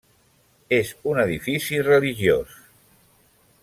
És 0.77 0.93
un 1.13 1.21
edifici 1.25 1.81
religiós. 1.91 2.61